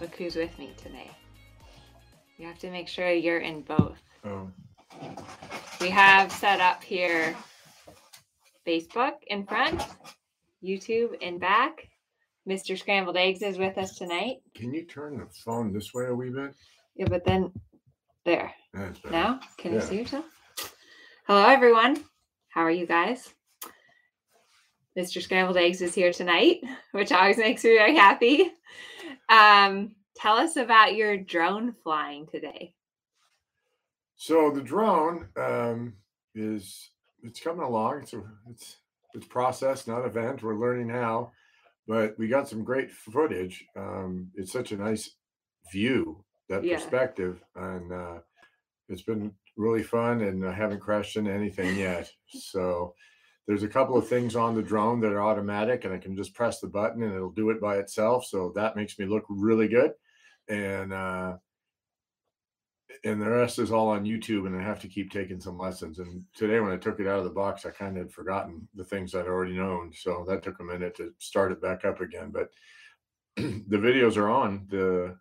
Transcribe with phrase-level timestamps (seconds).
[0.00, 1.10] Look who's with me today.
[2.38, 3.98] You have to make sure you're in both.
[4.24, 4.50] Oh,
[5.80, 7.34] We have set up here
[8.66, 9.82] Facebook in front,
[10.62, 11.88] YouTube in back.
[12.48, 12.78] Mr.
[12.78, 14.36] Scrambled Eggs is with us tonight.
[14.54, 16.54] can you turn the phone this way a wee bit?
[16.94, 17.52] Yeah, but then
[18.24, 18.52] there.
[19.10, 20.26] Now, can you see yourself?
[21.26, 22.04] Hello, everyone.
[22.50, 23.32] How are you guys?
[24.96, 25.20] Mr.
[25.20, 26.58] Scrambled Eggs is here tonight,
[26.92, 28.52] which always makes me very happy.
[29.28, 32.74] Um, tell us about your drone flying today.
[34.16, 35.94] So the drone um,
[36.34, 36.90] is
[37.22, 38.02] it's coming along.
[38.02, 38.76] It's a, it's
[39.14, 40.42] it's process, not event.
[40.42, 41.32] We're learning how,
[41.86, 43.64] but we got some great footage.
[43.76, 45.10] Um, it's such a nice
[45.72, 46.76] view, that Yeah.
[46.76, 48.18] perspective, and uh,
[48.88, 50.22] it's been really fun.
[50.22, 52.10] And I haven't crashed into anything yet.
[52.28, 52.94] So
[53.46, 56.34] there's a couple of things on the drone that are automatic, and I can just
[56.34, 58.24] press the button and it'll do it by itself.
[58.26, 59.92] So that makes me look really good.
[60.48, 61.36] And uh,
[63.04, 65.98] and the rest is all on YouTube, and I have to keep taking some lessons.
[65.98, 68.66] And today, when I took it out of the box, I kind of had forgotten
[68.74, 72.00] the things I'd already known, so that took a minute to start it back up
[72.00, 72.30] again.
[72.32, 72.50] But
[73.36, 75.16] the videos are on the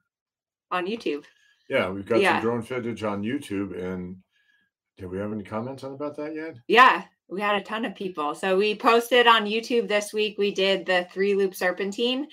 [0.72, 1.26] On YouTube.
[1.70, 2.34] yeah, we've got Yeah.
[2.36, 4.18] some drone footage on YouTube, and
[4.98, 6.56] do we have any comments on about that yet?
[6.68, 8.36] Yeah, we had a ton of people.
[8.36, 10.38] So we posted on YouTube this week.
[10.38, 12.28] We did the three loop serpentine.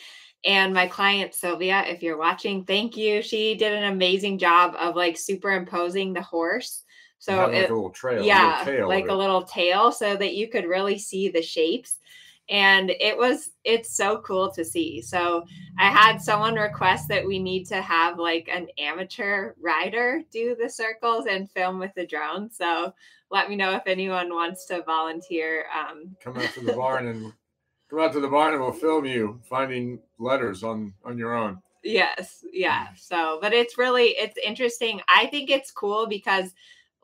[0.45, 3.23] And my client Sylvia, if you're watching, thank you.
[3.23, 6.83] She did an amazing job of like superimposing the horse.
[7.19, 10.17] So like it, a little trail, yeah, a little tail like a little tail so
[10.17, 11.99] that you could really see the shapes.
[12.49, 15.01] And it was, it's so cool to see.
[15.01, 15.45] So
[15.79, 20.69] I had someone request that we need to have like an amateur rider do the
[20.69, 22.51] circles and film with the drone.
[22.51, 22.93] So
[23.33, 25.65] let me know if anyone wants to volunteer.
[25.75, 27.33] Um, come out to the barn and
[27.89, 31.61] come out to the barn, and we'll film you finding letters on on your own.
[31.83, 32.89] Yes, yeah.
[32.97, 35.01] So, but it's really it's interesting.
[35.09, 36.53] I think it's cool because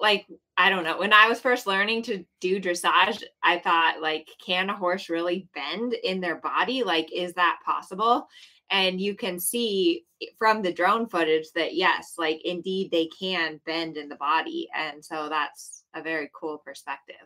[0.00, 0.26] like
[0.56, 4.70] I don't know, when I was first learning to do dressage, I thought like can
[4.70, 6.82] a horse really bend in their body?
[6.82, 8.28] Like is that possible?
[8.70, 10.04] And you can see
[10.38, 14.68] from the drone footage that yes, like indeed they can bend in the body.
[14.76, 17.16] And so that's a very cool perspective.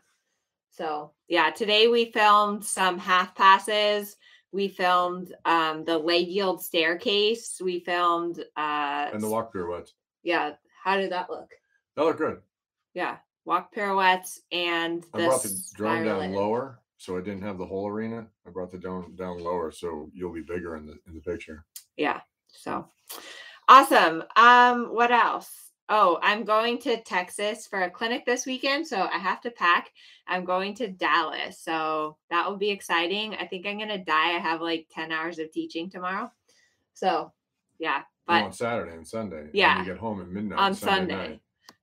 [0.71, 4.17] So, yeah, today we filmed some half passes
[4.53, 9.91] we filmed um the leg yield staircase we filmed uh And the walk what?
[10.23, 10.53] yeah
[10.85, 11.51] how did that look
[11.97, 12.41] They look good.
[12.95, 17.67] Yeah walk pirouettes and I brought the drone down lower, so I didn't have the
[17.67, 18.27] whole arena.
[18.47, 21.65] I brought the drone down lower, so you'll be bigger in the in the picture.
[21.97, 22.21] yeah
[22.53, 22.87] so
[23.69, 29.09] awesome um what else oh i'm going to texas for a clinic this weekend so
[29.13, 29.91] i have to pack
[30.27, 34.39] i'm going to dallas so that will be exciting i think i'm gonna die i
[34.39, 36.31] have like 10 hours of teaching tomorrow
[36.93, 37.33] so
[37.79, 39.49] yeah but on Saturday and Sunday.
[39.53, 39.81] Yeah.
[39.81, 41.13] you get home at midnight on Sunday.
[41.15, 41.41] Sunday.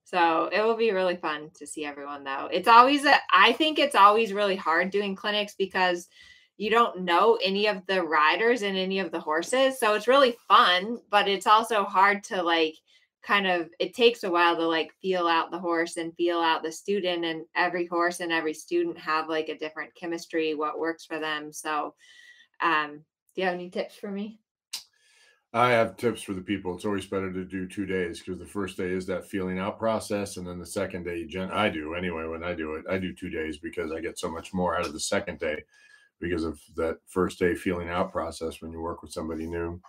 [0.10, 2.50] So it will be really fun to see everyone though.
[2.52, 6.08] It's always a, I think it's always really hard doing clinics because
[6.58, 9.80] you don't know any of the riders and any of the horses.
[9.80, 12.76] So it's really fun, but it's also hard to like
[13.22, 16.64] kind of it takes a while to like feel out the horse and feel out
[16.64, 21.06] the student and every horse and every student have like a different chemistry what works
[21.06, 21.54] for them.
[21.54, 21.94] So
[22.62, 23.04] um
[23.36, 24.40] do you have any tips for me?
[25.52, 26.76] I have tips for the people.
[26.76, 29.80] It's always better to do two days because the first day is that feeling out
[29.80, 32.26] process, and then the second day, gen- I do anyway.
[32.26, 34.86] When I do it, I do two days because I get so much more out
[34.86, 35.64] of the second day
[36.20, 39.82] because of that first day feeling out process when you work with somebody new.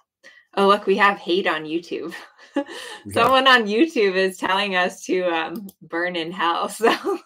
[0.57, 2.15] Oh, look, we have hate on YouTube.
[3.07, 3.13] Yeah.
[3.15, 6.69] Someone on YouTube is telling us to um, burn in hell.
[6.69, 7.19] So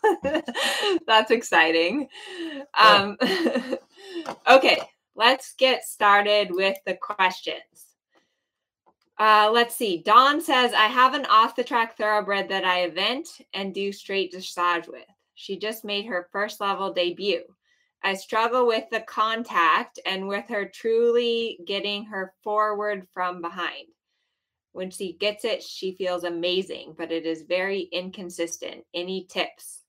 [1.06, 2.08] that's exciting.
[2.78, 3.16] Um,
[4.48, 4.78] okay,
[5.16, 7.93] let's get started with the questions.
[9.18, 10.02] Uh, let's see.
[10.02, 14.32] Dawn says, I have an off the track thoroughbred that I event and do straight
[14.32, 15.04] dressage with.
[15.34, 17.42] She just made her first level debut.
[18.02, 23.86] I struggle with the contact and with her truly getting her forward from behind.
[24.72, 28.84] When she gets it, she feels amazing, but it is very inconsistent.
[28.92, 29.82] Any tips?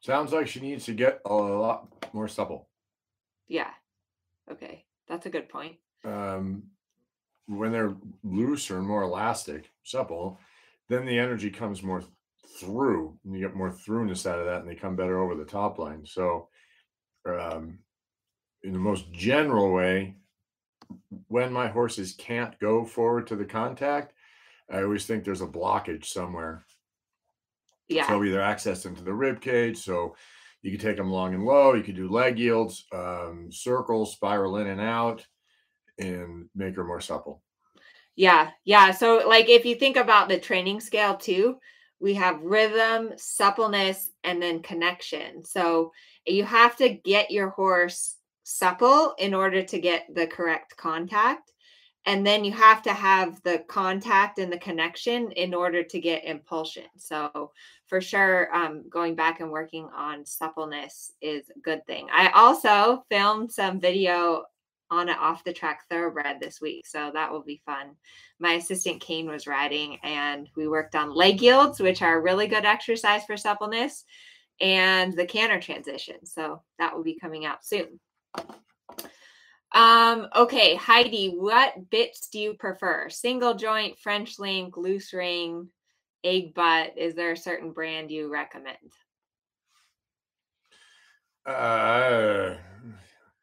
[0.00, 2.68] Sounds like she needs to get a lot more supple.
[3.46, 3.70] Yeah.
[4.50, 4.84] Okay.
[5.08, 5.76] That's a good point.
[6.04, 6.64] Um,
[7.46, 10.40] when they're looser and more elastic, supple,
[10.88, 12.02] then the energy comes more
[12.58, 15.44] through and you get more throughness out of that and they come better over the
[15.44, 16.04] top line.
[16.04, 16.48] So,
[17.26, 17.78] um,
[18.62, 20.16] in the most general way,
[21.28, 24.12] when my horses can't go forward to the contact,
[24.70, 26.64] I always think there's a blockage somewhere.
[27.88, 28.08] Yeah.
[28.08, 29.78] So either access into the rib cage.
[29.78, 30.16] So
[30.62, 31.74] you can take them long and low.
[31.74, 35.26] You could do leg yields, um, circles, spiral in and out,
[35.98, 37.42] and make her more supple.
[38.16, 38.50] Yeah.
[38.64, 38.92] Yeah.
[38.92, 41.56] So, like, if you think about the training scale too,
[42.00, 45.44] we have rhythm, suppleness, and then connection.
[45.44, 45.92] So,
[46.26, 51.52] you have to get your horse supple in order to get the correct contact.
[52.06, 56.24] And then you have to have the contact and the connection in order to get
[56.24, 56.84] impulsion.
[56.98, 57.50] So,
[57.86, 62.08] for sure, um, going back and working on suppleness is a good thing.
[62.12, 64.44] I also filmed some video
[64.90, 66.86] on an off the track thoroughbred this week.
[66.86, 67.96] So that will be fun.
[68.38, 72.64] My assistant Kane was riding and we worked on leg yields, which are really good
[72.64, 74.04] exercise for suppleness,
[74.60, 76.26] and the canter transition.
[76.26, 77.98] So that will be coming out soon.
[79.72, 83.08] Um, okay, Heidi, what bits do you prefer?
[83.08, 85.68] Single joint, French link, loose ring,
[86.22, 86.96] egg butt.
[86.96, 88.76] Is there a certain brand you recommend?
[91.46, 92.56] Uh,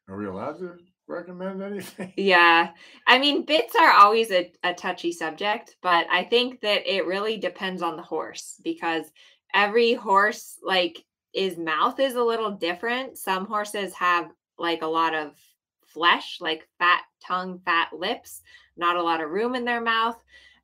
[0.08, 2.12] are we allowed to recommend anything?
[2.16, 2.70] Yeah.
[3.06, 7.36] I mean, bits are always a, a touchy subject, but I think that it really
[7.38, 9.06] depends on the horse because
[9.54, 13.16] every horse, like, his mouth is a little different.
[13.16, 15.32] Some horses have like a lot of
[15.86, 18.42] flesh, like fat tongue, fat lips,
[18.76, 20.16] not a lot of room in their mouth.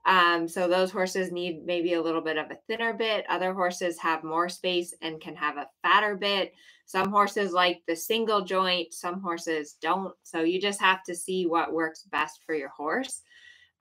[0.08, 3.26] Um, so those horses need maybe a little bit of a thinner bit.
[3.28, 6.54] Other horses have more space and can have a fatter bit.
[6.86, 10.14] Some horses like the single joint, some horses don't.
[10.22, 13.20] So you just have to see what works best for your horse.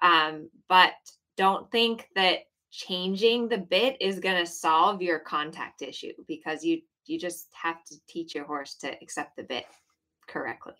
[0.01, 0.91] Um, but
[1.37, 2.39] don't think that
[2.71, 7.85] changing the bit is going to solve your contact issue because you you just have
[7.85, 9.63] to teach your horse to accept the bit
[10.27, 10.75] correctly.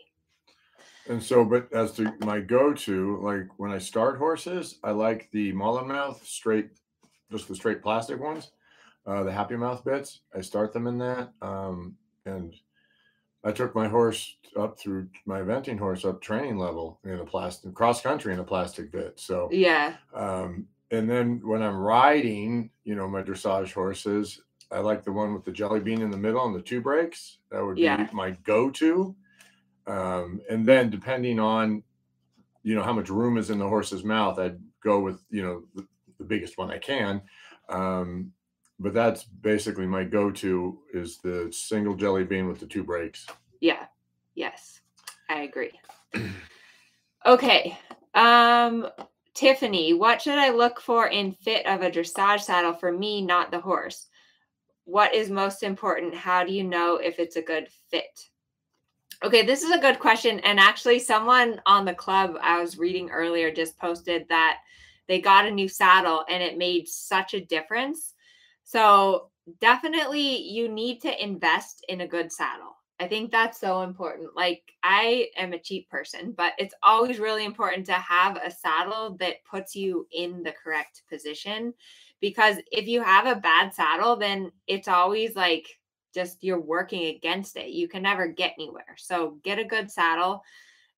[1.10, 5.52] And so, but as to my go-to, like when I start horses, I like the
[5.54, 6.70] mullen mouth straight,
[7.32, 8.52] just the straight plastic ones,
[9.06, 10.22] uh, the happy mouth bits.
[10.36, 11.32] I start them in that.
[11.42, 11.96] Um,
[12.26, 12.54] and
[13.44, 17.74] I took my horse up through my venting horse up training level in a plastic
[17.74, 19.20] cross country in a plastic bit.
[19.20, 19.96] So Yeah.
[20.14, 25.34] um, and then when I'm riding, you know, my dressage horses, I like the one
[25.34, 27.38] with the jelly bean in the middle and the two brakes.
[27.52, 28.06] That would Yeah.
[28.06, 29.16] be my go-to.
[29.88, 31.84] Um, and then depending on,
[32.64, 35.64] you know, how much room is in the horse's mouth, I'd go with, you know,
[35.74, 35.88] the,
[36.18, 37.22] the biggest one I can.
[37.70, 38.34] Um,
[38.80, 43.26] but that's basically my go-to is the single jelly bean with the two breaks.
[43.60, 43.86] Yeah.
[44.36, 44.82] Yes.
[45.30, 45.72] I agree.
[47.26, 47.78] okay.
[48.14, 48.88] Um
[49.34, 53.52] Tiffany, what should I look for in fit of a dressage saddle for me, not
[53.52, 54.08] the horse?
[54.86, 56.16] What is most important?
[56.16, 58.30] How do you know if it's a good fit?
[59.24, 60.40] Okay, this is a good question.
[60.42, 64.60] And actually, someone on the club I was reading earlier just posted that
[65.08, 68.14] they got a new saddle and it made such a difference.
[68.64, 72.76] So, definitely, you need to invest in a good saddle.
[73.00, 74.36] I think that's so important.
[74.36, 79.18] Like, I am a cheap person, but it's always really important to have a saddle
[79.20, 81.74] that puts you in the correct position.
[82.20, 85.68] Because if you have a bad saddle, then it's always like
[86.14, 87.70] just you're working against it.
[87.70, 88.96] You can never get anywhere.
[88.98, 90.44] So, get a good saddle.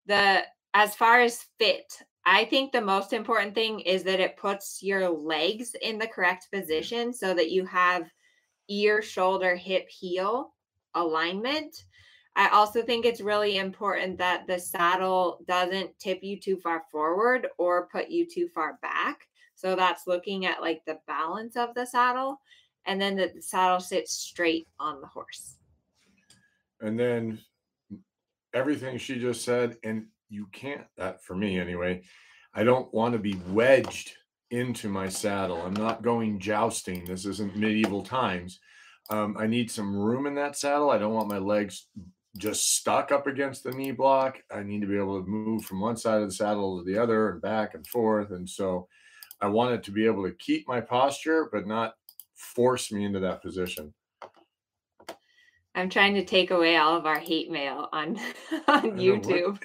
[0.05, 4.83] The as far as fit, I think the most important thing is that it puts
[4.83, 8.09] your legs in the correct position so that you have
[8.67, 10.53] ear, shoulder, hip, heel
[10.93, 11.75] alignment.
[12.35, 17.47] I also think it's really important that the saddle doesn't tip you too far forward
[17.57, 19.27] or put you too far back.
[19.55, 22.39] So that's looking at like the balance of the saddle
[22.89, 25.57] and then the saddle sits straight on the horse.
[26.81, 27.39] And then
[28.51, 32.01] everything she just said, and you can't, that for me anyway,
[32.51, 34.13] I don't want to be wedged
[34.49, 35.61] into my saddle.
[35.61, 37.05] I'm not going jousting.
[37.05, 38.59] This isn't medieval times.
[39.11, 40.89] Um, I need some room in that saddle.
[40.89, 41.85] I don't want my legs
[42.37, 44.41] just stuck up against the knee block.
[44.51, 46.99] I need to be able to move from one side of the saddle to the
[46.99, 48.31] other and back and forth.
[48.31, 48.87] And so
[49.41, 51.93] I want it to be able to keep my posture, but not
[52.39, 53.93] force me into that position.
[55.75, 58.17] I'm trying to take away all of our hate mail on
[58.51, 59.63] on I know, what- YouTube.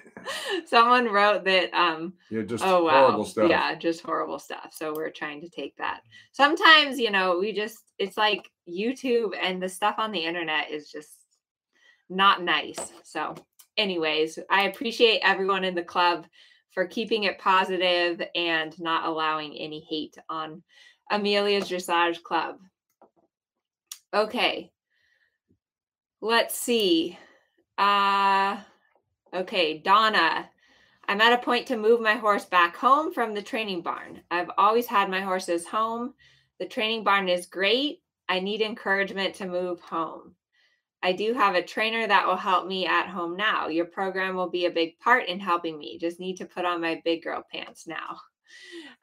[0.66, 3.07] Someone wrote that um Yeah, just oh wow.
[3.07, 3.50] horrible stuff.
[3.50, 4.73] Yeah, just horrible stuff.
[4.73, 6.00] So we're trying to take that.
[6.33, 10.90] Sometimes, you know, we just it's like YouTube and the stuff on the internet is
[10.90, 11.11] just
[12.11, 12.93] not nice.
[13.02, 13.35] So,
[13.76, 16.26] anyways, I appreciate everyone in the club
[16.73, 20.62] for keeping it positive and not allowing any hate on
[21.11, 22.56] Amelia's Dressage Club.
[24.12, 24.70] Okay.
[26.20, 27.18] Let's see.
[27.76, 28.58] Uh
[29.34, 30.49] okay, Donna.
[31.06, 34.23] I'm at a point to move my horse back home from the training barn.
[34.30, 36.14] I've always had my horses home.
[36.58, 38.02] The training barn is great.
[38.28, 40.34] I need encouragement to move home.
[41.02, 43.68] I do have a trainer that will help me at home now.
[43.68, 45.99] Your program will be a big part in helping me.
[45.99, 48.18] Just need to put on my big girl pants now.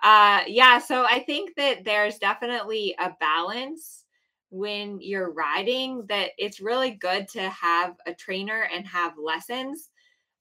[0.04, 4.04] Uh, yeah, so I think that there's definitely a balance
[4.50, 9.90] when you're riding that it's really good to have a trainer and have lessons.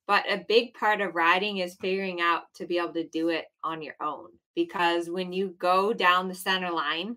[0.06, 3.46] But a big part of riding is figuring out to be able to do it
[3.62, 4.28] on your own.
[4.56, 7.16] Because when you go down the center line,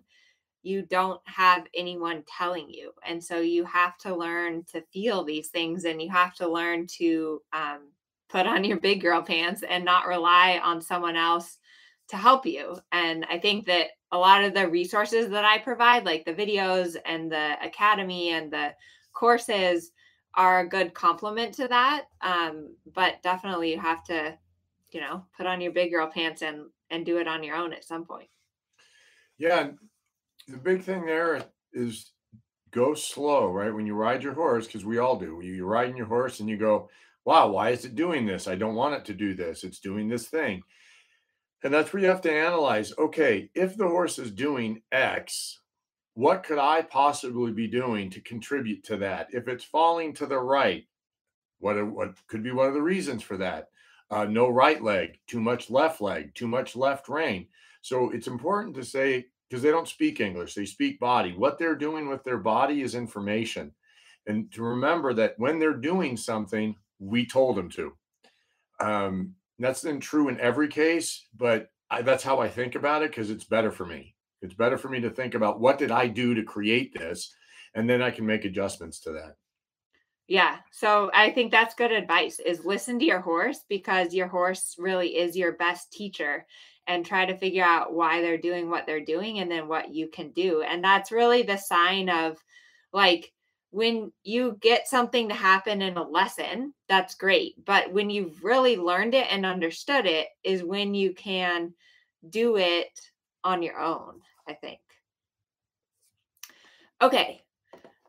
[0.62, 2.92] you don't have anyone telling you.
[3.06, 6.86] And so you have to learn to feel these things and you have to learn
[6.98, 7.90] to um,
[8.30, 11.58] put on your big girl pants and not rely on someone else
[12.08, 12.76] to help you.
[12.92, 16.96] And I think that a lot of the resources that I provide, like the videos
[17.04, 18.74] and the academy and the
[19.12, 19.90] courses,
[20.36, 22.06] are a good complement to that.
[22.20, 24.36] Um, but definitely you have to,
[24.90, 27.72] you know, put on your big girl pants and and do it on your own
[27.72, 28.28] at some point.
[29.38, 29.70] Yeah,
[30.48, 32.12] the big thing there is
[32.70, 33.72] go slow, right?
[33.72, 35.40] When you ride your horse, because we all do.
[35.42, 36.88] You're riding your horse and you go,
[37.24, 38.46] wow, why is it doing this?
[38.46, 39.64] I don't want it to do this.
[39.64, 40.62] It's doing this thing.
[41.64, 45.60] And that's where you have to analyze okay, if the horse is doing X,
[46.12, 49.28] what could I possibly be doing to contribute to that?
[49.32, 50.84] If it's falling to the right,
[51.58, 53.70] what, what could be one of the reasons for that?
[54.10, 57.48] Uh, no right leg, too much left leg, too much left rein.
[57.80, 61.32] So it's important to say, because they don't speak English, they speak body.
[61.32, 63.72] What they're doing with their body is information.
[64.26, 67.92] And to remember that when they're doing something, we told them to.
[68.80, 73.10] Um, that's then true in every case, but I, that's how I think about it
[73.10, 74.14] because it's better for me.
[74.42, 77.34] It's better for me to think about what did I do to create this,
[77.74, 79.36] and then I can make adjustments to that.
[80.26, 80.56] Yeah.
[80.72, 85.16] So I think that's good advice is listen to your horse because your horse really
[85.16, 86.46] is your best teacher
[86.86, 90.08] and try to figure out why they're doing what they're doing and then what you
[90.08, 90.62] can do.
[90.62, 92.38] And that's really the sign of
[92.92, 93.32] like
[93.74, 97.64] when you get something to happen in a lesson, that's great.
[97.64, 101.74] But when you've really learned it and understood it is when you can
[102.30, 103.00] do it
[103.42, 104.78] on your own, I think.
[107.02, 107.42] Okay,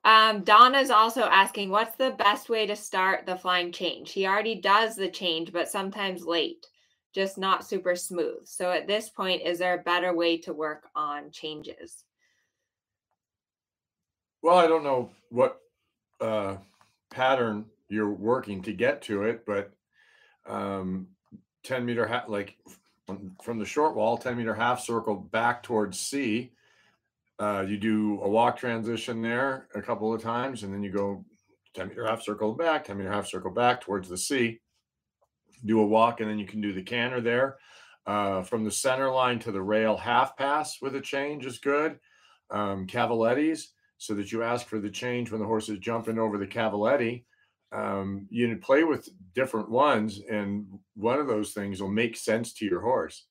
[0.03, 4.11] um, Donna's also asking, what's the best way to start the flying change?
[4.11, 6.67] He already does the change, but sometimes late,
[7.11, 8.45] just not super smooth.
[8.45, 12.03] So at this point, is there a better way to work on changes?
[14.45, 15.59] Well, I don't know what
[16.21, 16.57] uh,
[17.09, 19.71] pattern you're working to get to it, but
[20.45, 21.07] um,
[21.63, 22.55] 10 meter, ha- like
[23.41, 26.51] from the short wall, 10 meter half circle back towards C
[27.39, 31.25] uh, you do a walk transition there a couple of times, and then you go
[31.73, 34.59] 10 meter half circle back, 10 meter half circle back towards the C.
[35.65, 37.57] Do a walk, and then you can do the canter there.
[38.05, 41.97] Uh, from the center line to the rail half pass with a change is good.
[42.51, 46.37] Um, cavalettis, so that you ask for the change when the horse is jumping over
[46.37, 47.23] the cavaletti.
[47.71, 52.65] Um, you play with different ones, and one of those things will make sense to
[52.65, 53.25] your horse.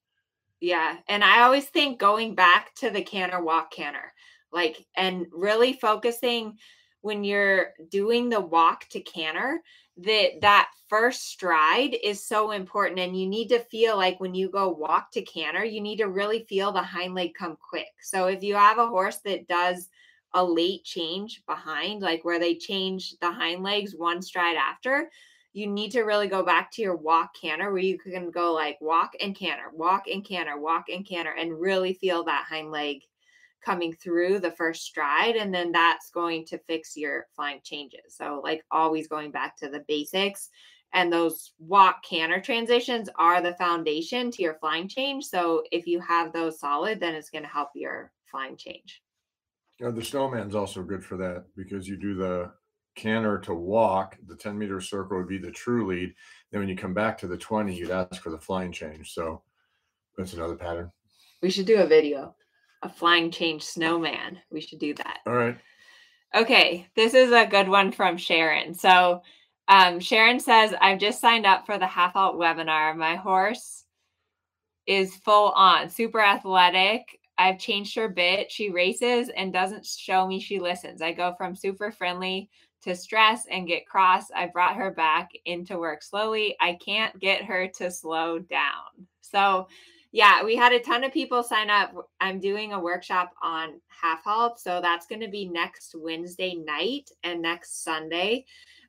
[0.61, 0.97] Yeah.
[1.09, 4.13] And I always think going back to the canter walk canter,
[4.53, 6.59] like, and really focusing
[7.05, 9.61] when you're doing the walk to canter
[9.99, 14.51] that that first stride is so important and you need to feel like when you
[14.51, 18.27] go walk to canter you need to really feel the hind leg come quick so
[18.27, 19.89] if you have a horse that does
[20.35, 25.09] a late change behind like where they change the hind legs one stride after
[25.55, 28.77] you need to really go back to your walk canter where you can go like
[28.81, 32.99] walk and canter, walk and canter, walk and canter, and really feel that hind leg
[33.65, 35.37] coming through the first stride.
[35.37, 38.17] And then that's going to fix your flying changes.
[38.17, 40.51] So, like always going back to the basics.
[40.93, 45.25] And those walk canter transitions are the foundation to your flying change.
[45.25, 49.04] So, if you have those solid, then it's going to help your flying change.
[49.81, 52.53] Yeah, the snowman's also good for that because you do the
[52.95, 56.15] canter to walk, the 10 meter circle would be the true lead.
[56.51, 59.13] Then when you come back to the 20, you'd ask for the flying change.
[59.13, 59.43] So
[60.17, 60.93] that's another pattern.
[61.43, 62.35] We should do a video,
[62.83, 64.39] a flying change snowman.
[64.51, 65.19] We should do that.
[65.27, 65.59] All right.
[66.35, 68.75] Okay, this is a good one from Sharon.
[68.75, 69.23] So
[69.69, 72.97] um, Sharon says, I've just signed up for the half halt webinar.
[72.97, 73.85] My horse
[74.87, 77.03] is full on, super athletic.
[77.39, 78.51] I've changed her bit.
[78.51, 81.03] She races and doesn't show me she listens.
[81.03, 82.49] I go from super friendly
[82.85, 86.55] to stress and get cross, I brought her back into work slowly.
[86.61, 89.07] I can't get her to slow down.
[89.23, 89.69] So,
[90.13, 91.93] yeah, we had a ton of people sign up.
[92.21, 94.61] I'm doing a workshop on half halt.
[94.61, 98.45] So that's going to be next Wednesday night and next Sunday.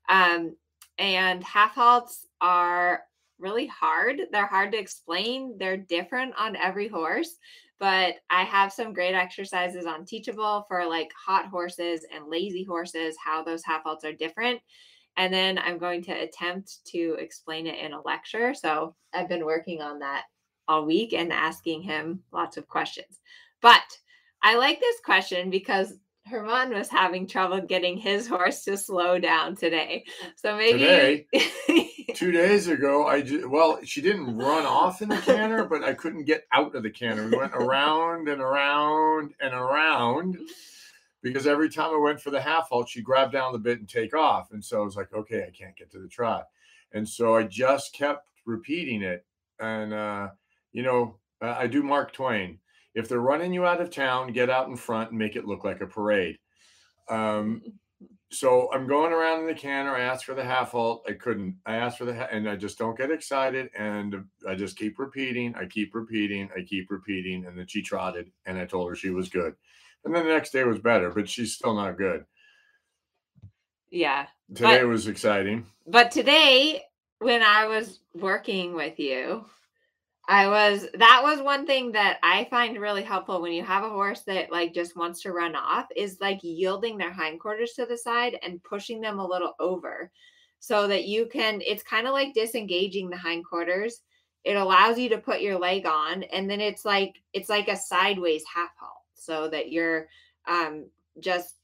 [0.09, 0.55] Um,
[0.97, 3.03] and half halts are
[3.39, 4.21] really hard.
[4.31, 5.57] They're hard to explain.
[5.57, 7.37] They're different on every horse,
[7.79, 13.15] but I have some great exercises on Teachable for like hot horses and lazy horses,
[13.23, 14.61] how those half halts are different.
[15.17, 18.53] And then I'm going to attempt to explain it in a lecture.
[18.53, 20.23] So I've been working on that
[20.67, 23.19] all week and asking him lots of questions.
[23.61, 23.83] But
[24.41, 25.93] I like this question because
[26.29, 30.05] Germain was having trouble getting his horse to slow down today.
[30.35, 31.27] So maybe today,
[32.15, 35.93] two days ago, I just, well, she didn't run off in the canter, but I
[35.93, 37.27] couldn't get out of the canter.
[37.27, 40.37] We went around and around and around
[41.21, 43.89] because every time I went for the half halt, she grabbed down the bit and
[43.89, 44.51] take off.
[44.51, 46.45] And so I was like, okay, I can't get to the trot.
[46.93, 49.25] And so I just kept repeating it.
[49.59, 50.29] And, uh,
[50.71, 52.59] you know, I do Mark Twain.
[52.93, 55.63] If they're running you out of town, get out in front and make it look
[55.63, 56.37] like a parade.
[57.09, 57.61] Um,
[58.31, 59.95] so I'm going around in the canter.
[59.95, 61.05] I asked for the half halt.
[61.07, 61.57] I couldn't.
[61.65, 65.55] I asked for the and I just don't get excited, and I just keep repeating.
[65.55, 66.49] I keep repeating.
[66.57, 69.53] I keep repeating, and then she trotted, and I told her she was good.
[70.03, 72.25] And then the next day was better, but she's still not good.
[73.89, 74.27] Yeah.
[74.53, 75.65] Today but, was exciting.
[75.87, 76.83] But today,
[77.19, 79.45] when I was working with you,
[80.27, 83.89] I was that was one thing that I find really helpful when you have a
[83.89, 87.97] horse that like just wants to run off is like yielding their hindquarters to the
[87.97, 90.11] side and pushing them a little over
[90.59, 94.01] so that you can it's kind of like disengaging the hindquarters.
[94.43, 97.75] It allows you to put your leg on and then it's like it's like a
[97.77, 100.07] sideways half halt so that you're
[100.47, 100.87] um
[101.19, 101.55] just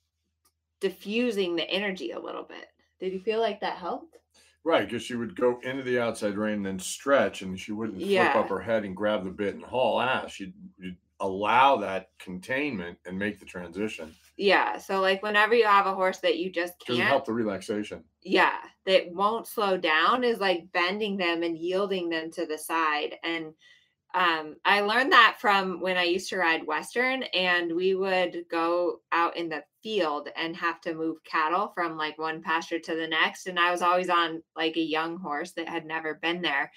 [0.82, 2.68] diffusing the energy a little bit.
[3.00, 4.18] Did you feel like that helped?
[4.64, 8.00] Right, because she would go into the outside rein and then stretch, and she wouldn't
[8.00, 10.34] flip up her head and grab the bit and haul ass.
[10.34, 14.16] She'd, you'd allow that containment and make the transition.
[14.38, 14.78] Yeah.
[14.78, 18.04] So like whenever you have a horse that you just Doesn't can't help the relaxation.
[18.24, 23.16] yeah, that won't slow down is like bending them and yielding them to the side.
[23.24, 23.54] And
[24.14, 29.00] um, I learned that from when I used to ride Western, and we would go
[29.12, 33.08] out in the field and have to move cattle from like one pasture to the
[33.08, 33.48] next.
[33.48, 36.72] And I was always on like a young horse that had never been there.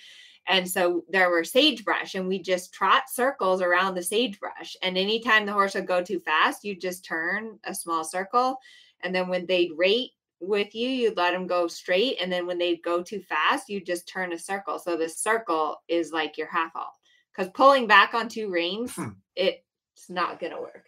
[0.47, 4.77] And so there were sagebrush, and we just trot circles around the sagebrush.
[4.83, 8.59] And anytime the horse would go too fast, you'd just turn a small circle.
[9.03, 12.19] And then when they'd rate with you, you'd let them go straight.
[12.21, 14.79] And then when they'd go too fast, you just turn a circle.
[14.79, 16.95] So the circle is like your half halt
[17.35, 19.09] because pulling back on two reins, hmm.
[19.35, 19.61] it's
[20.09, 20.87] not going to work.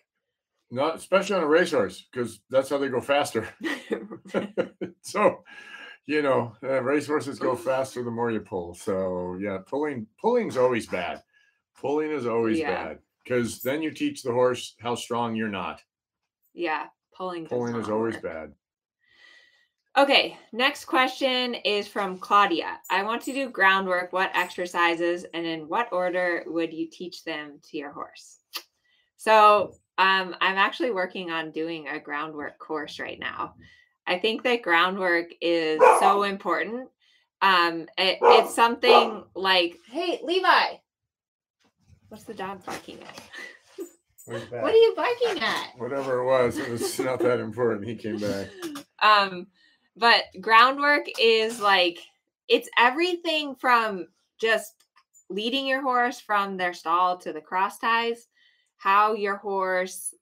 [0.70, 3.48] Not especially on a racehorse because that's how they go faster.
[5.02, 5.44] so,
[6.06, 8.74] you know, uh, racehorses go faster the more you pull.
[8.74, 11.22] So yeah, pulling pulling's always bad.
[11.80, 12.84] Pulling is always yeah.
[12.84, 15.80] bad because then you teach the horse how strong you're not.
[16.52, 17.46] Yeah, pulling.
[17.46, 18.22] Pulling is always work.
[18.24, 18.52] bad.
[19.98, 22.80] Okay, next question is from Claudia.
[22.90, 24.12] I want to do groundwork.
[24.12, 28.40] What exercises and in what order would you teach them to your horse?
[29.16, 33.54] So, um, I'm actually working on doing a groundwork course right now.
[34.06, 36.90] I think that groundwork is so important.
[37.40, 40.76] Um, it, it's something like, hey, Levi,
[42.10, 43.20] what's the dog barking at?
[44.26, 45.70] What are you barking at?
[45.78, 47.86] Whatever it was, it was not that important.
[47.86, 48.48] He came back.
[49.02, 49.46] Um,
[49.96, 51.98] but groundwork is like
[52.48, 54.06] it's everything from
[54.38, 54.74] just
[55.28, 58.28] leading your horse from their stall to the cross ties,
[58.76, 60.14] how your horse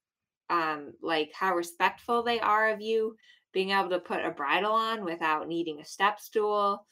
[0.50, 3.16] um like how respectful they are of you,
[3.52, 6.86] being able to put a bridle on without needing a step stool,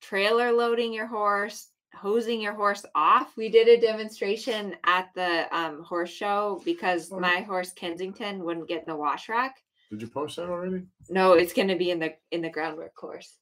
[0.00, 3.36] trailer loading your horse, hosing your horse off.
[3.36, 8.80] We did a demonstration at the um, horse show because my horse Kensington wouldn't get
[8.80, 9.56] in the wash rack.
[9.90, 10.82] Did you post that already?
[11.08, 13.36] No, it's going to be in the in the groundwork course.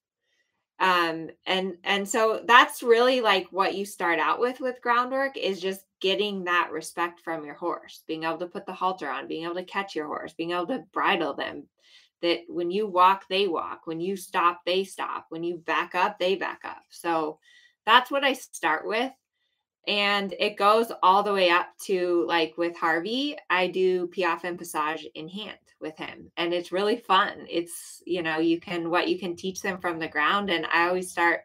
[0.81, 5.61] Um and and so that's really like what you start out with with groundwork is
[5.61, 9.45] just getting that respect from your horse, being able to put the halter on, being
[9.45, 11.65] able to catch your horse, being able to bridle them.
[12.23, 13.87] That when you walk, they walk.
[13.87, 15.27] When you stop, they stop.
[15.29, 16.83] When you back up, they back up.
[16.91, 17.39] So
[17.87, 19.13] that's what I start with
[19.87, 24.59] and it goes all the way up to like with Harvey, I do Piaffe and
[24.59, 27.47] Passage in hand with him, and it's really fun.
[27.49, 30.89] It's you know you can what you can teach them from the ground, and I
[30.89, 31.43] always start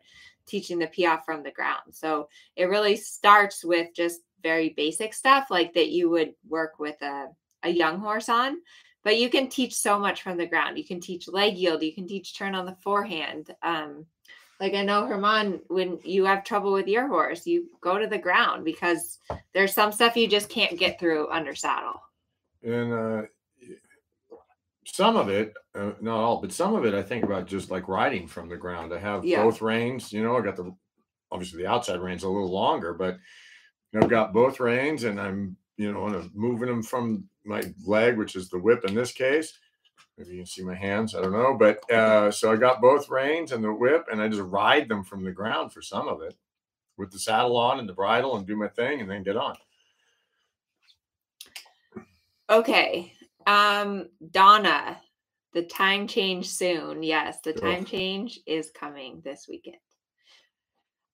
[0.48, 1.92] teaching the Piaffe from the ground.
[1.92, 7.00] So it really starts with just very basic stuff like that you would work with
[7.04, 7.28] a
[7.64, 8.62] a young horse on,
[9.04, 10.78] but you can teach so much from the ground.
[10.78, 13.54] You can teach leg yield, you can teach turn on the forehand.
[13.62, 14.06] Um,
[14.60, 18.18] like I know Germain, when you have trouble with your horse, you go to the
[18.18, 19.20] ground because
[19.54, 22.02] there's some stuff you just can't get through under saddle.
[22.64, 23.22] And uh,
[24.96, 27.88] some of it, uh, not all, but some of it, I think about just like
[27.88, 28.94] riding from the ground.
[28.94, 29.44] I have Yeah.
[29.44, 30.12] both reins.
[30.14, 30.76] You know, I got the
[31.32, 33.16] obviously the outside reins a little longer, but
[33.92, 37.30] you know, I've got both reins, and I'm you know, and I'm moving them from
[37.46, 39.58] my leg, which is the whip in this case.
[40.18, 41.16] Maybe you can see my hands.
[41.16, 44.28] I don't know, but uh, so I got both reins and the whip, and I
[44.28, 46.36] just ride them from the ground for some of it,
[46.98, 49.56] with the saddle on and the bridle, and do my thing, and then get on.
[52.50, 53.14] Okay.
[53.50, 55.02] Um, Donna,
[55.54, 57.02] the time change soon.
[57.02, 57.88] Yes, the time Ugh.
[57.88, 59.78] change is coming this weekend.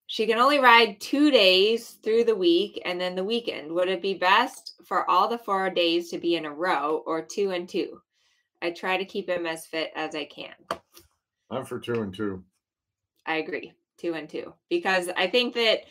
[0.08, 3.72] She can only ride two days through the week and then the weekend.
[3.72, 7.24] Would it be best for all the four days to be in a row or
[7.24, 8.02] two and two?
[8.62, 10.56] I try to keep him as fit as I can.
[11.50, 12.44] I'm for two and two.
[13.26, 13.72] I agree.
[13.98, 14.54] Two and two.
[14.70, 15.86] Because I think that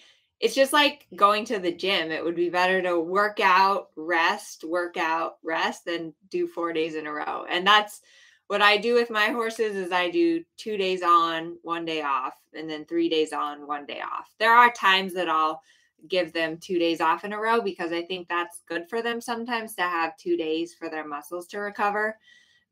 [0.44, 2.10] it's just like going to the gym.
[2.10, 6.96] It would be better to work out, rest, work out, rest than do four days
[6.96, 7.46] in a row.
[7.48, 8.02] And that's
[8.48, 12.34] what I do with my horses is I do two days on, one day off,
[12.52, 14.34] and then three days on, one day off.
[14.38, 15.62] There are times that I'll
[16.08, 19.22] give them two days off in a row because I think that's good for them
[19.22, 22.18] sometimes to have two days for their muscles to recover.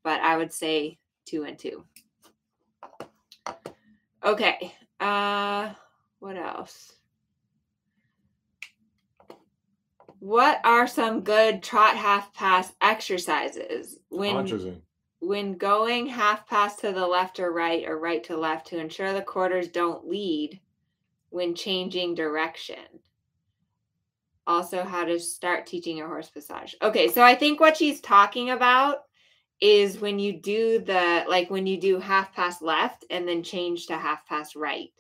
[0.05, 1.87] But I would say two and two.
[4.23, 4.75] Okay.
[5.01, 5.71] Uh
[6.19, 6.93] what else?
[10.23, 14.81] What are some good trot half pass exercises when
[15.19, 19.13] when going half pass to the left or right or right to left to ensure
[19.13, 20.61] the quarters don't lead
[21.31, 22.77] when changing direction?
[24.47, 26.77] Also, how to start teaching your horse passage.
[26.81, 28.99] Okay, so I think what she's talking about
[29.61, 33.87] is when you do the like when you do half pass left and then change
[33.89, 34.91] to half pass right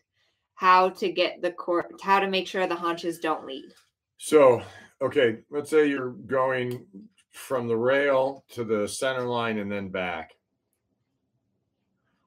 [0.54, 3.70] how to get the court how to make sure the haunches don't lead
[4.18, 4.62] So,
[5.02, 6.86] okay, let's say you're going
[7.32, 10.32] from the rail to the center line and then back.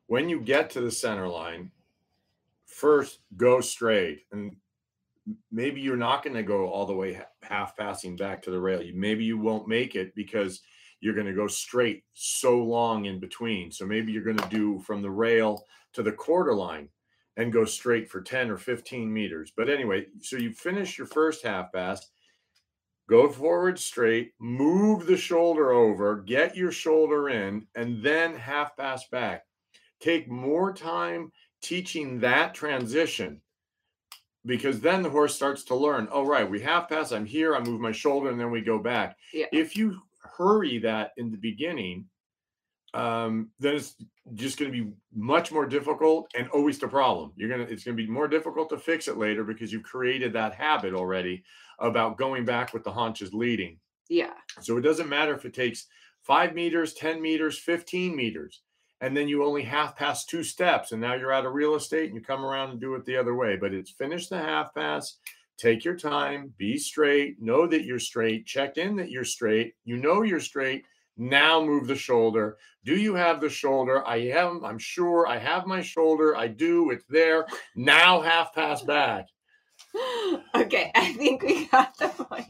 [0.07, 1.71] When you get to the center line,
[2.65, 4.25] first go straight.
[4.31, 4.55] And
[5.51, 8.83] maybe you're not going to go all the way half passing back to the rail.
[8.93, 10.61] Maybe you won't make it because
[10.99, 13.71] you're going to go straight so long in between.
[13.71, 16.89] So maybe you're going to do from the rail to the quarter line
[17.38, 19.51] and go straight for 10 or 15 meters.
[19.55, 22.07] But anyway, so you finish your first half pass,
[23.10, 29.08] go forward straight, move the shoulder over, get your shoulder in, and then half pass
[29.10, 29.44] back.
[30.00, 33.41] Take more time teaching that transition
[34.46, 37.60] because then the horse starts to learn, oh, right, we half pass, I'm here, I
[37.60, 39.18] move my shoulder, and then we go back.
[39.34, 39.48] Yeah.
[39.52, 40.00] If you
[40.38, 42.06] hurry that in the beginning,
[42.94, 43.96] um, then it's
[44.36, 47.34] just going to be much more difficult and always the problem.
[47.36, 50.34] You're gonna it's going to be more difficult to fix it later because you've created
[50.34, 51.44] that habit already
[51.79, 53.79] about going back with the haunches leading.
[54.09, 55.88] yeah So it doesn't matter if it takes
[56.23, 58.61] five meters, 10 meters, 15 meters,
[59.01, 62.07] and then you only half pass two steps, and now you're out of real estate
[62.07, 63.55] and you come around and do it the other way.
[63.55, 65.17] But it's finish the half pass,
[65.57, 69.97] take your time, be straight, know that you're straight, check in that you're straight, you
[69.97, 70.85] know you're straight.
[71.17, 72.57] Now move the shoulder.
[72.83, 74.05] Do you have the shoulder?
[74.05, 74.65] I am.
[74.65, 76.35] I'm sure I have my shoulder.
[76.35, 76.91] I do.
[76.91, 77.45] It's there.
[77.73, 79.29] Now half pass back.
[80.55, 82.47] okay i think we got the point.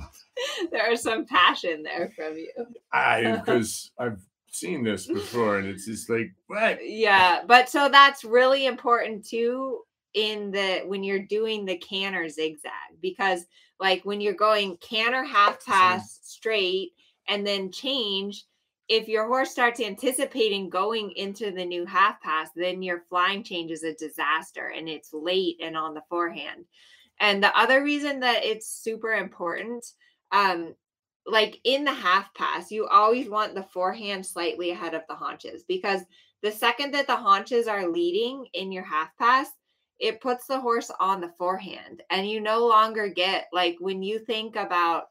[0.72, 2.52] There is some passion there from you.
[2.92, 4.20] I because I've
[4.52, 6.80] seen this before, and it's just like what?
[6.82, 9.82] yeah but so that's really important too
[10.14, 13.46] in the when you're doing the canter zigzag because
[13.80, 16.94] like when you're going canter half pass straight
[17.28, 18.46] and then change
[18.88, 23.72] if your horse starts anticipating going into the new half pass then your flying change
[23.72, 26.64] is a disaster and it's late and on the forehand
[27.20, 29.86] and the other reason that it's super important
[30.32, 30.74] um
[31.26, 35.64] like in the half pass you always want the forehand slightly ahead of the haunches
[35.68, 36.02] because
[36.42, 39.48] the second that the haunches are leading in your half pass
[40.00, 44.20] it puts the horse on the forehand and you no longer get like when you
[44.20, 45.06] think about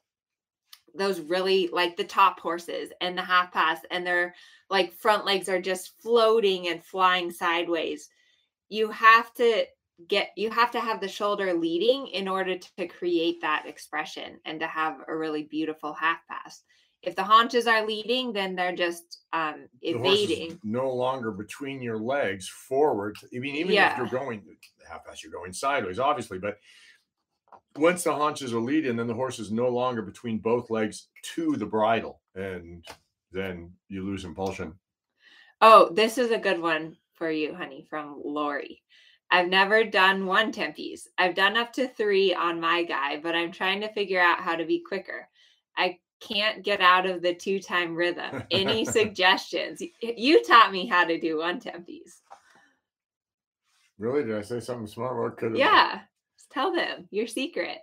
[0.95, 4.35] those really like the top horses and the half pass and their
[4.71, 8.09] like front legs are just floating and flying sideways
[8.69, 9.65] you have to
[10.09, 14.59] get you have to have the shoulder leading in order to create that expression and
[14.61, 16.63] to have a really beautiful half pass
[17.03, 21.31] if the haunches are leading then they're just um The horse is evading no longer
[21.31, 23.17] between your legs forward.
[23.35, 23.93] I mean, even Yeah.
[23.93, 24.43] if you're going
[24.89, 26.39] half pass, you're going sideways, obviously.
[26.39, 26.59] But
[27.77, 31.57] once the haunches are leading, then the horse is no longer between both legs to
[31.57, 32.85] the bridle, and
[33.33, 34.79] then you lose impulsion.
[35.61, 38.83] Oh, this is a good one for you, honey, from Lori.
[39.31, 41.09] I've never done one tempies.
[41.19, 44.55] I've done up to three on my guy, but I'm trying to figure out how
[44.55, 45.29] to be quicker.
[45.77, 48.45] I can't get out of the two time rhythm.
[48.51, 49.83] Any suggestions?
[50.01, 52.21] You taught me how to do one tempies.
[53.99, 54.25] Really?
[54.25, 55.17] Did I say something smart?
[55.17, 56.01] Or could have Yeah.
[56.51, 57.79] Tell them your secret.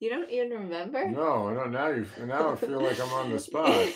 [0.00, 1.08] You don't even remember?
[1.08, 1.72] No, I don't.
[1.72, 3.88] Now you now I feel like I'm on the spot.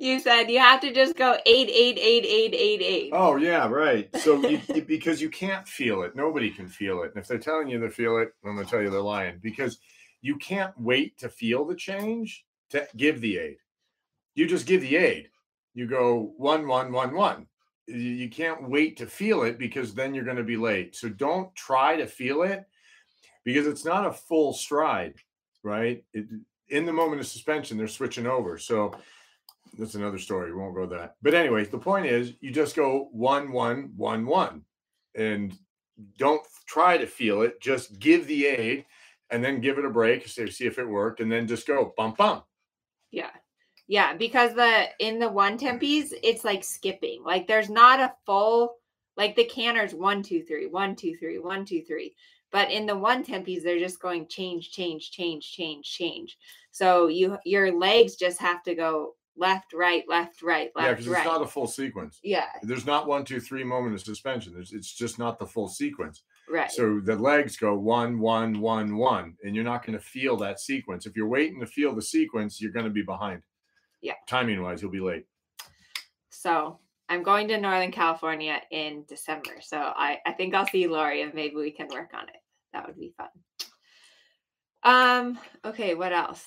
[0.00, 3.10] you said you have to just go eight eight eight eight eight eight.
[3.12, 4.08] Oh yeah, right.
[4.16, 7.12] So you, because you can't feel it, nobody can feel it.
[7.14, 9.78] And if they're telling you to feel it, I'm gonna tell you they're lying because
[10.22, 13.56] you can't wait to feel the change to give the aid.
[14.34, 15.28] You just give the aid.
[15.74, 17.46] You go one one one one.
[17.86, 20.96] You can't wait to feel it because then you're going to be late.
[20.96, 22.64] So don't try to feel it
[23.46, 25.14] because it's not a full stride,
[25.62, 26.04] right?
[26.12, 26.26] It,
[26.68, 28.58] in the moment of suspension, they're switching over.
[28.58, 28.92] So
[29.78, 30.52] that's another story.
[30.52, 31.14] We won't go that.
[31.22, 34.62] But anyway, the point is you just go one, one, one, one,
[35.14, 35.56] and
[36.18, 37.60] don't try to feel it.
[37.62, 38.84] Just give the aid
[39.30, 42.16] and then give it a break, see, if it worked, and then just go bump,
[42.16, 42.44] bump.
[43.12, 43.30] Yeah.
[43.86, 47.22] Yeah, because the in the one tempies, it's like skipping.
[47.24, 48.74] Like there's not a full
[49.16, 52.14] like the canter's one, two, three, one, two, three, one, two, three.
[52.56, 56.38] But in the one tempies, they're just going change, change, change, change, change.
[56.70, 60.84] So you your legs just have to go left, right, left, right, left, right.
[60.84, 61.18] yeah, because right.
[61.18, 62.18] it's not a full sequence.
[62.24, 62.46] Yeah.
[62.62, 64.54] There's not one, two, three moment of suspension.
[64.54, 66.22] There's, it's just not the full sequence.
[66.48, 66.70] Right.
[66.70, 70.58] So the legs go one, one, one, one, and you're not going to feel that
[70.58, 71.04] sequence.
[71.04, 73.42] If you're waiting to feel the sequence, you're going to be behind.
[74.00, 74.14] Yeah.
[74.26, 75.26] Timing wise, you'll be late.
[76.30, 76.78] So
[77.10, 79.56] I'm going to Northern California in December.
[79.60, 82.36] So I, I think I'll see Lori and maybe we can work on it.
[82.76, 83.28] That would be fun.
[84.82, 86.44] Um, okay, what else?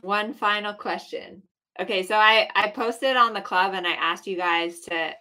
[0.00, 1.42] One final question.
[1.78, 5.12] Okay, so I I posted on the club and I asked you guys to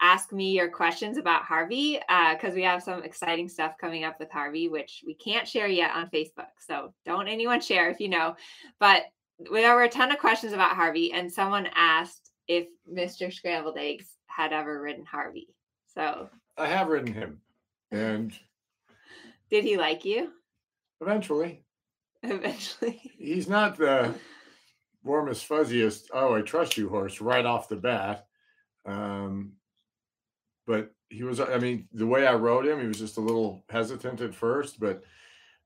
[0.00, 4.18] ask me your questions about Harvey because uh, we have some exciting stuff coming up
[4.18, 6.48] with Harvey, which we can't share yet on Facebook.
[6.66, 8.36] So don't anyone share if you know.
[8.80, 9.02] But
[9.38, 13.30] there were a ton of questions about Harvey, and someone asked if Mr.
[13.30, 15.48] Scrambled Eggs had ever ridden Harvey.
[15.94, 17.42] So I have ridden him,
[17.92, 18.32] and
[19.54, 20.32] did he like you?
[21.00, 21.62] Eventually.
[22.24, 23.00] Eventually.
[23.18, 24.12] He's not the
[25.04, 28.26] warmest, fuzziest, oh, I trust you horse right off the bat.
[28.84, 29.52] Um,
[30.66, 33.64] but he was, I mean, the way I rode him, he was just a little
[33.68, 35.04] hesitant at first, but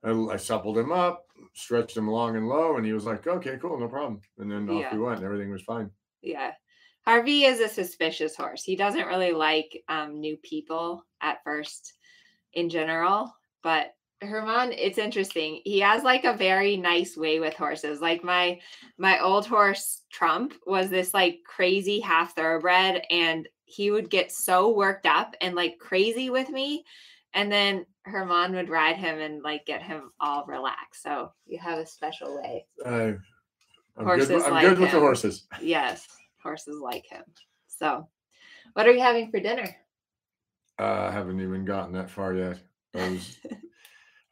[0.05, 1.25] I, I suppled him up,
[1.55, 4.21] stretched him long and low, and he was like, okay, cool, no problem.
[4.37, 4.95] And then off Yeah.
[4.95, 5.91] we went, and everything was fine.
[6.21, 6.53] Yeah.
[7.07, 8.65] Harvey is a suspicious horse.
[8.65, 11.95] He doesn't really like um, new people at first
[12.53, 13.33] in general.
[13.69, 13.93] But
[14.27, 15.61] Germain, it's interesting.
[15.63, 18.01] He has like a very nice way with horses.
[18.01, 18.59] Like my
[18.97, 24.75] my old horse Trump was this like crazy half thoroughbred and he would get so
[24.75, 26.83] worked up and like crazy with me.
[27.35, 31.03] And then Germain would ride him and like get him all relaxed.
[31.03, 32.65] So you have a special way.
[32.87, 33.23] I'm
[33.99, 35.47] Horses good, with- I'm like good with the horses.
[35.61, 36.09] Yes,
[36.43, 37.25] horses like him.
[37.67, 38.09] So,
[38.73, 39.77] what are you having for dinner?
[40.79, 42.61] Uh, I haven't even gotten that far yet.
[42.95, 43.39] I was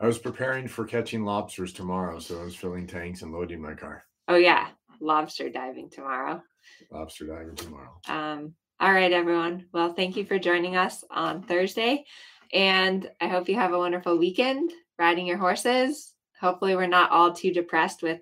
[0.00, 3.74] I was preparing for catching lobsters tomorrow, so I was filling tanks and loading my
[3.74, 4.04] car.
[4.28, 4.68] Oh yeah,
[5.00, 6.42] lobster diving tomorrow.
[6.90, 8.00] Lobster diving tomorrow.
[8.08, 9.66] Um, all right, everyone.
[9.72, 12.04] Well, thank you for joining us on Thursday,
[12.52, 16.12] and I hope you have a wonderful weekend riding your horses.
[16.40, 18.20] Hopefully, we're not all too depressed with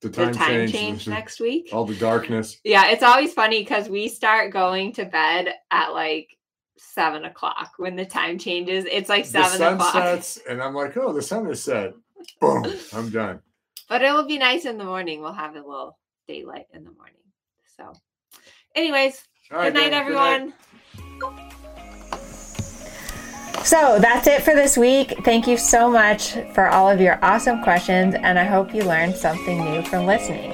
[0.00, 1.68] The the time, time change, change next week.
[1.72, 2.58] all the darkness.
[2.64, 6.36] Yeah, it's always funny because we start going to bed at like
[6.78, 8.84] seven o'clock when the time changes.
[8.90, 9.92] It's like seven The seven sun o'clock.
[10.04, 11.92] sets, and I'm like, oh, the sun is set.
[12.40, 13.40] Boom, I'm done.
[13.88, 15.20] But it will be nice in the morning.
[15.20, 17.16] We'll have a little daylight in the morning.
[17.76, 17.92] So,
[18.74, 20.06] anyways, All right, good night, then.
[20.06, 20.52] Good night.
[21.26, 21.42] everyone.
[23.64, 25.14] So that's it for this week.
[25.24, 29.14] Thank you so much for all of your awesome questions, and I hope you learned
[29.14, 30.50] something new from listening.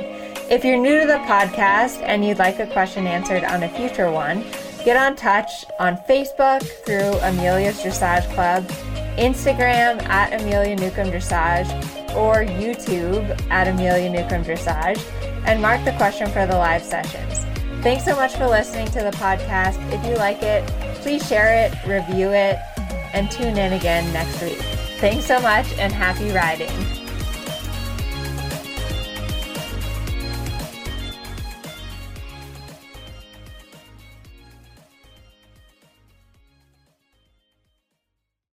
[0.50, 4.10] If you're new to the podcast and you'd like a question answered on a future
[4.10, 4.44] one,
[4.88, 8.66] get on touch on Facebook through Amelia's Dressage Club,
[9.18, 11.68] Instagram at Amelia Newcomb Dressage,
[12.16, 14.98] or YouTube at Amelia Newcomb Dressage,
[15.44, 17.44] and mark the question for the live sessions.
[17.82, 19.76] Thanks so much for listening to the podcast.
[19.92, 20.66] If you like it,
[21.02, 22.56] please share it, review it,
[23.12, 24.56] and tune in again next week.
[25.00, 26.97] Thanks so much and happy riding.